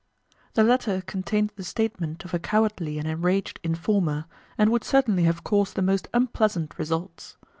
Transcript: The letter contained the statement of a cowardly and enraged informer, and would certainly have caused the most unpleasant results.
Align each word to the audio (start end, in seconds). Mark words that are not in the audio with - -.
The 0.55 0.63
letter 0.63 1.01
contained 1.01 1.51
the 1.55 1.63
statement 1.63 2.25
of 2.25 2.33
a 2.33 2.39
cowardly 2.39 2.97
and 2.97 3.07
enraged 3.07 3.59
informer, 3.61 4.25
and 4.57 4.71
would 4.71 4.83
certainly 4.83 5.25
have 5.25 5.43
caused 5.43 5.75
the 5.75 5.83
most 5.83 6.07
unpleasant 6.11 6.79
results. 6.79 7.37